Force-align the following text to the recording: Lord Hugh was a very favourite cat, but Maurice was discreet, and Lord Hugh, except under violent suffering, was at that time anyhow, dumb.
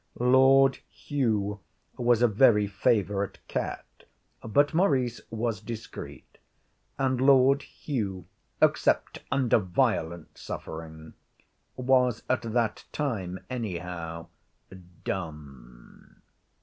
Lord 0.17 0.79
Hugh 0.89 1.59
was 1.95 2.23
a 2.23 2.27
very 2.27 2.65
favourite 2.65 3.37
cat, 3.47 3.85
but 4.43 4.73
Maurice 4.73 5.21
was 5.29 5.61
discreet, 5.61 6.39
and 6.97 7.21
Lord 7.21 7.61
Hugh, 7.61 8.25
except 8.63 9.19
under 9.31 9.59
violent 9.59 10.39
suffering, 10.39 11.13
was 11.75 12.23
at 12.31 12.41
that 12.41 12.85
time 12.91 13.45
anyhow, 13.47 14.25
dumb. 15.03 16.23